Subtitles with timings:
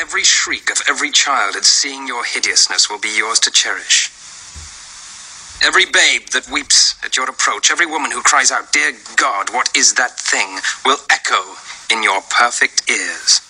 [0.00, 4.10] every shriek of every child at seeing your hideousness will be yours to cherish.
[5.64, 9.70] Every babe that weeps at your approach, every woman who cries out, Dear God, what
[9.76, 11.42] is that thing, will echo
[11.90, 13.40] in your perfect ears.